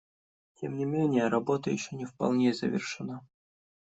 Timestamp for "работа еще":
1.27-1.95